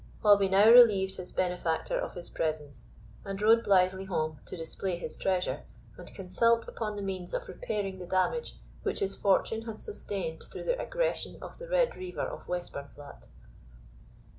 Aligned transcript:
Hobbie 0.23 0.49
now 0.49 0.67
relieved 0.67 1.17
his 1.17 1.31
benefactor 1.31 1.95
of 1.95 2.15
his 2.15 2.27
presence, 2.27 2.87
and 3.23 3.39
rode 3.39 3.63
blithely 3.63 4.05
home 4.05 4.39
to 4.47 4.57
display 4.57 4.97
his 4.97 5.15
treasure, 5.15 5.61
and 5.95 6.11
consult 6.15 6.67
upon 6.67 6.95
the 6.95 7.03
means 7.03 7.35
of 7.35 7.47
repairing 7.47 7.99
the 7.99 8.07
damage 8.07 8.55
which 8.81 8.97
his 8.99 9.13
fortune 9.15 9.61
had 9.61 9.79
sustained 9.79 10.41
through 10.41 10.63
the 10.63 10.81
aggression 10.81 11.37
of 11.39 11.59
the 11.59 11.67
Red 11.69 11.95
Reiver 11.95 12.21
of 12.25 12.47
Westburnflat. 12.47 13.27